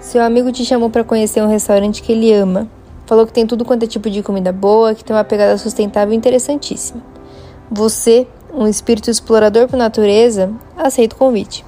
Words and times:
Seu 0.00 0.22
amigo 0.22 0.52
te 0.52 0.64
chamou 0.64 0.90
para 0.90 1.02
conhecer 1.02 1.42
um 1.42 1.48
restaurante 1.48 2.02
que 2.02 2.12
ele 2.12 2.32
ama. 2.32 2.68
Falou 3.06 3.26
que 3.26 3.32
tem 3.32 3.46
tudo 3.46 3.64
quanto 3.64 3.84
é 3.84 3.86
tipo 3.86 4.08
de 4.08 4.22
comida 4.22 4.52
boa, 4.52 4.94
que 4.94 5.04
tem 5.04 5.14
uma 5.14 5.24
pegada 5.24 5.56
sustentável 5.58 6.14
interessantíssima. 6.14 7.02
Você, 7.70 8.26
um 8.52 8.66
espírito 8.66 9.10
explorador 9.10 9.68
por 9.68 9.76
natureza, 9.76 10.52
aceita 10.76 11.16
o 11.16 11.18
convite. 11.18 11.64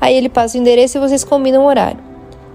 Aí 0.00 0.14
ele 0.14 0.28
passa 0.28 0.56
o 0.56 0.60
endereço 0.60 0.98
e 0.98 1.00
vocês 1.00 1.24
combinam 1.24 1.62
o 1.62 1.66
horário. 1.66 2.00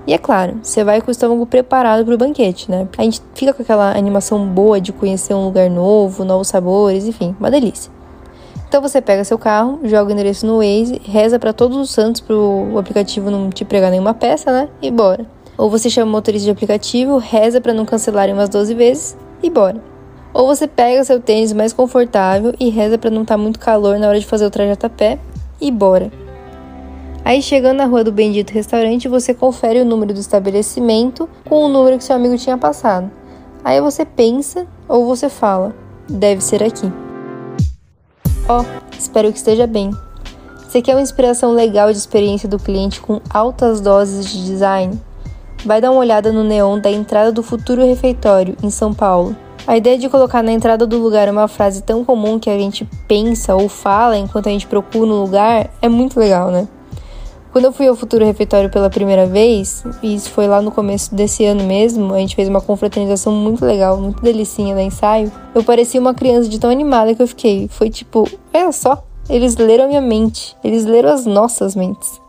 E 0.06 0.14
é 0.14 0.18
claro, 0.18 0.60
você 0.64 0.84
vai 0.84 1.02
com 1.02 1.10
o 1.10 1.12
estômago 1.12 1.46
preparado 1.46 2.06
para 2.06 2.14
o 2.14 2.18
banquete, 2.18 2.72
né? 2.72 2.88
A 2.98 3.04
gente 3.04 3.22
fica 3.36 3.54
com 3.54 3.62
aquela 3.62 3.98
animação 3.98 4.48
boa 4.48 4.80
de 4.80 4.94
conhecer 4.94 5.34
um 5.34 5.44
lugar 5.44 5.70
novo, 5.70 6.24
novos 6.24 6.48
sabores, 6.48 7.06
enfim, 7.06 7.36
uma 7.38 7.52
delícia. 7.52 7.92
Então 8.68 8.82
você 8.82 9.02
pega 9.02 9.24
seu 9.24 9.38
carro, 9.38 9.80
joga 9.84 10.10
o 10.10 10.14
endereço 10.14 10.46
no 10.46 10.58
Waze, 10.58 11.02
reza 11.04 11.40
para 11.40 11.54
todos 11.54 11.78
os 11.78 11.90
santos 11.90 12.20
para 12.20 12.36
o 12.36 12.78
aplicativo 12.78 13.32
não 13.32 13.50
te 13.50 13.64
pregar 13.64 13.90
nenhuma 13.90 14.14
peça, 14.14 14.52
né? 14.52 14.70
E 14.82 14.92
bora. 14.92 15.26
Ou 15.58 15.70
você 15.70 15.90
chama 15.90 16.10
o 16.10 16.12
motorista 16.12 16.46
de 16.46 16.52
aplicativo, 16.52 17.18
reza 17.18 17.62
para 17.62 17.74
não 17.74 17.86
cancelarem 17.86 18.34
umas 18.34 18.50
12 18.50 18.74
vezes 18.74 19.18
e 19.42 19.50
bora. 19.50 19.82
Ou 20.34 20.46
você 20.46 20.68
pega 20.68 21.04
seu 21.04 21.20
tênis 21.20 21.54
mais 21.54 21.72
confortável 21.72 22.54
e 22.60 22.70
reza 22.70 22.98
para 22.98 23.10
não 23.10 23.22
estar 23.22 23.36
tá 23.36 23.42
muito 23.42 23.58
calor 23.58 23.98
na 23.98 24.10
hora 24.10 24.20
de 24.20 24.26
fazer 24.26 24.46
o 24.46 24.52
trajeto 24.52 24.86
a 24.86 24.90
pé 24.90 25.18
e 25.62 25.72
bora. 25.72 26.12
Aí 27.24 27.42
chegando 27.42 27.78
na 27.78 27.86
rua 27.86 28.04
do 28.04 28.12
bendito 28.12 28.52
restaurante, 28.52 29.08
você 29.08 29.34
confere 29.34 29.82
o 29.82 29.86
número 29.86 30.14
do 30.14 30.20
estabelecimento 30.20 31.28
com 31.48 31.64
o 31.64 31.68
número 31.70 31.98
que 31.98 32.04
seu 32.04 32.16
amigo 32.16 32.38
tinha 32.38 32.58
passado. 32.58 33.10
Aí 33.64 33.82
você 33.82 34.06
pensa 34.06 34.68
ou 34.88 35.06
você 35.06 35.30
fala: 35.30 35.74
deve 36.08 36.42
ser 36.42 36.62
aqui. 36.62 37.07
Ó, 38.50 38.62
oh, 38.62 38.98
espero 38.98 39.30
que 39.30 39.38
esteja 39.38 39.68
bem. 39.68 39.92
Você 40.60 40.82
quer 40.82 40.96
uma 40.96 41.02
inspiração 41.02 41.52
legal 41.52 41.92
de 41.92 41.98
experiência 41.98 42.48
do 42.48 42.58
cliente 42.58 43.02
com 43.02 43.20
altas 43.30 43.82
doses 43.82 44.26
de 44.26 44.46
design? 44.46 44.98
Vai 45.66 45.82
dar 45.82 45.92
uma 45.92 46.00
olhada 46.00 46.32
no 46.32 46.46
neon 46.46 46.80
da 46.80 46.90
entrada 46.90 47.30
do 47.30 47.44
futuro 47.44 47.86
refeitório 47.86 48.56
em 48.64 48.70
São 48.70 48.94
Paulo. 48.94 49.36
A 49.68 49.76
ideia 49.76 49.98
de 49.98 50.08
colocar 50.08 50.42
na 50.42 50.54
entrada 50.54 50.88
do 50.88 50.98
lugar 50.98 51.28
uma 51.28 51.50
frase 51.50 51.84
tão 51.84 52.06
comum 52.06 52.40
que 52.40 52.50
a 52.50 52.58
gente 52.58 52.88
pensa 53.06 53.54
ou 53.54 53.68
fala 53.68 54.18
enquanto 54.18 54.48
a 54.48 54.52
gente 54.52 54.66
procura 54.66 55.12
um 55.12 55.22
lugar 55.24 55.70
é 55.82 55.90
muito 55.90 56.18
legal, 56.18 56.50
né? 56.50 56.70
Quando 57.58 57.66
eu 57.66 57.72
fui 57.72 57.88
ao 57.88 57.96
Futuro 57.96 58.24
Refeitório 58.24 58.70
pela 58.70 58.88
primeira 58.88 59.26
vez, 59.26 59.84
e 60.04 60.14
isso 60.14 60.30
foi 60.30 60.48
lá 60.48 60.62
no 60.62 60.70
começo 60.70 61.16
desse 61.16 61.44
ano 61.44 61.64
mesmo, 61.64 62.14
a 62.14 62.20
gente 62.20 62.36
fez 62.36 62.48
uma 62.48 62.62
confraternização 62.62 63.34
muito 63.34 63.66
legal, 63.66 63.98
muito 63.98 64.22
delicinha 64.22 64.76
no 64.76 64.82
ensaio. 64.82 65.32
Eu 65.56 65.64
parecia 65.64 66.00
uma 66.00 66.14
criança 66.14 66.48
de 66.48 66.60
tão 66.60 66.70
animada 66.70 67.16
que 67.16 67.22
eu 67.24 67.28
fiquei. 67.28 67.68
Foi 67.68 67.90
tipo, 67.90 68.30
olha 68.54 68.72
só, 68.72 69.04
eles 69.28 69.56
leram 69.56 69.86
a 69.86 69.88
minha 69.88 70.02
mente, 70.02 70.56
eles 70.64 70.86
leram 70.86 71.10
as 71.10 71.26
nossas 71.26 71.76
mentes. 71.76 72.22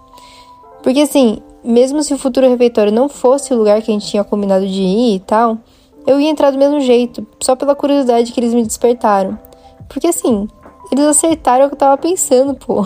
Porque 0.83 1.03
assim, 1.03 1.43
mesmo 1.63 2.03
se 2.03 2.15
o 2.15 2.19
Futuro 2.19 2.49
Refeitório 2.49 2.91
não 2.91 3.07
fosse 3.07 3.53
o 3.53 3.57
lugar 3.59 3.83
que 3.83 3.91
a 3.91 3.93
gente 3.93 4.07
tinha 4.07 4.25
combinado 4.25 4.67
de 4.67 4.81
ir 4.81 5.17
e 5.17 5.21
tal, 5.21 5.59
eu 6.07 6.19
ia 6.19 6.31
entrar 6.31 6.53
do 6.53 6.59
mesmo 6.59 6.81
jeito, 6.81 7.27
só 7.43 7.55
pela 7.55 7.75
curiosidade 7.75 8.33
que 8.33 8.41
eles 8.41 8.55
me 8.55 8.63
despertaram. 8.63 9.39
Porque 9.91 10.07
assim, 10.07 10.49
eles 10.91 11.05
acertaram 11.05 11.67
o 11.67 11.69
que 11.69 11.75
eu 11.75 11.79
tava 11.79 11.97
pensando, 11.99 12.55
pô. 12.55 12.85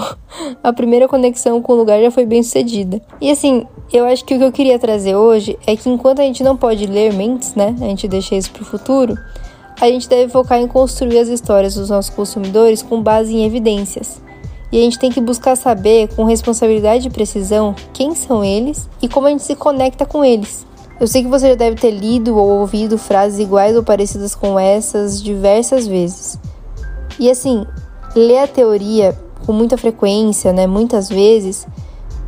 A 0.62 0.72
primeira 0.72 1.06
conexão 1.06 1.62
com 1.62 1.72
o 1.72 1.76
lugar 1.76 2.00
já 2.00 2.10
foi 2.10 2.26
bem 2.26 2.42
sucedida. 2.42 3.00
E 3.20 3.30
assim, 3.30 3.66
eu 3.92 4.04
acho 4.04 4.24
que 4.24 4.34
o 4.34 4.38
que 4.38 4.44
eu 4.44 4.52
queria 4.52 4.78
trazer 4.78 5.14
hoje 5.14 5.58
é 5.66 5.76
que 5.76 5.88
enquanto 5.88 6.20
a 6.20 6.24
gente 6.24 6.42
não 6.42 6.56
pode 6.56 6.86
ler 6.86 7.12
mentes, 7.12 7.54
né? 7.54 7.74
A 7.80 7.84
gente 7.84 8.08
deixa 8.08 8.34
isso 8.34 8.50
pro 8.50 8.64
futuro. 8.64 9.16
A 9.80 9.86
gente 9.86 10.08
deve 10.08 10.30
focar 10.30 10.58
em 10.58 10.66
construir 10.66 11.18
as 11.18 11.28
histórias 11.28 11.74
dos 11.74 11.90
nossos 11.90 12.14
consumidores 12.14 12.82
com 12.82 13.02
base 13.02 13.34
em 13.34 13.44
evidências. 13.44 14.20
E 14.70 14.78
a 14.78 14.80
gente 14.80 14.98
tem 14.98 15.10
que 15.10 15.20
buscar 15.20 15.54
saber, 15.54 16.08
com 16.16 16.24
responsabilidade 16.24 17.06
e 17.06 17.10
precisão, 17.10 17.74
quem 17.92 18.14
são 18.14 18.42
eles 18.42 18.88
e 19.02 19.08
como 19.08 19.26
a 19.26 19.30
gente 19.30 19.42
se 19.42 19.54
conecta 19.54 20.06
com 20.06 20.24
eles. 20.24 20.66
Eu 20.98 21.06
sei 21.06 21.22
que 21.22 21.28
você 21.28 21.48
já 21.48 21.54
deve 21.54 21.76
ter 21.76 21.90
lido 21.90 22.36
ou 22.38 22.60
ouvido 22.60 22.96
frases 22.96 23.38
iguais 23.38 23.76
ou 23.76 23.82
parecidas 23.82 24.34
com 24.34 24.58
essas 24.58 25.22
diversas 25.22 25.86
vezes. 25.86 26.38
E 27.18 27.30
assim, 27.30 27.66
ler 28.14 28.38
a 28.38 28.46
teoria 28.46 29.16
com 29.46 29.52
muita 29.52 29.76
frequência, 29.76 30.52
né, 30.52 30.66
muitas 30.66 31.08
vezes, 31.08 31.66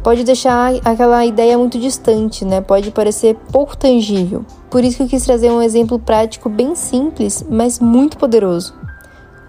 pode 0.04 0.22
deixar 0.22 0.74
aquela 0.84 1.24
ideia 1.24 1.56
muito 1.56 1.78
distante, 1.78 2.44
né? 2.44 2.60
Pode 2.60 2.90
parecer 2.90 3.36
pouco 3.50 3.74
tangível. 3.74 4.44
Por 4.70 4.84
isso 4.84 4.98
que 4.98 5.02
eu 5.04 5.08
quis 5.08 5.24
trazer 5.24 5.50
um 5.50 5.62
exemplo 5.62 5.98
prático 5.98 6.50
bem 6.50 6.74
simples, 6.74 7.42
mas 7.48 7.80
muito 7.80 8.18
poderoso. 8.18 8.74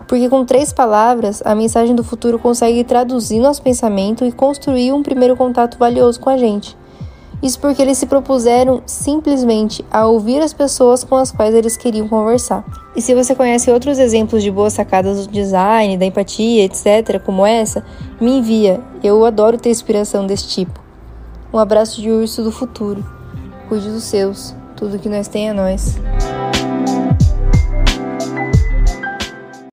Porque 0.07 0.29
com 0.29 0.45
três 0.45 0.71
palavras, 0.71 1.41
a 1.43 1.53
mensagem 1.53 1.93
do 1.93 2.05
futuro 2.05 2.39
consegue 2.39 2.85
traduzir 2.85 3.39
nosso 3.39 3.61
pensamento 3.61 4.23
e 4.23 4.31
construir 4.31 4.93
um 4.93 5.03
primeiro 5.03 5.35
contato 5.35 5.77
valioso 5.77 6.21
com 6.21 6.29
a 6.29 6.37
gente. 6.37 6.77
Isso 7.41 7.59
porque 7.59 7.81
eles 7.81 7.97
se 7.97 8.05
propuseram 8.05 8.81
simplesmente 8.85 9.85
a 9.91 10.05
ouvir 10.07 10.41
as 10.41 10.53
pessoas 10.53 11.03
com 11.03 11.15
as 11.15 11.31
quais 11.31 11.53
eles 11.53 11.77
queriam 11.77 12.07
conversar. 12.07 12.63
E 12.95 13.01
se 13.01 13.13
você 13.13 13.35
conhece 13.35 13.69
outros 13.69 13.99
exemplos 13.99 14.41
de 14.41 14.49
boas 14.49 14.73
sacadas 14.73 15.27
do 15.27 15.31
design, 15.31 15.97
da 15.97 16.05
empatia, 16.05 16.63
etc., 16.63 17.21
como 17.23 17.45
essa, 17.45 17.83
me 18.19 18.39
envia. 18.39 18.79
Eu 19.03 19.25
adoro 19.25 19.57
ter 19.57 19.69
inspiração 19.69 20.25
desse 20.25 20.47
tipo. 20.47 20.79
Um 21.53 21.59
abraço 21.59 22.01
de 22.01 22.09
urso 22.09 22.43
do 22.43 22.51
futuro. 22.51 23.05
Cuide 23.67 23.89
dos 23.89 24.03
seus. 24.03 24.55
Tudo 24.75 24.99
que 24.99 25.09
nós 25.09 25.27
tem 25.27 25.49
é 25.49 25.53
nós. 25.53 25.97